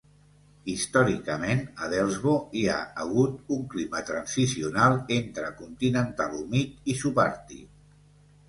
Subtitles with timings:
[0.71, 7.65] Històricament, a Delsbo hi ha hagut un clima transicional entre continental humid i subàrtic.